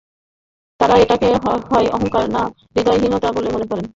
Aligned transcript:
তারা 0.79 0.95
এটাকে 0.97 1.27
হয় 1.69 1.87
অহংকার, 1.87 2.25
নয় 2.31 2.51
হৃদয়হীনতা 2.73 3.29
বলে 3.31 3.49
মনে 3.51 3.65
করে। 3.65 3.83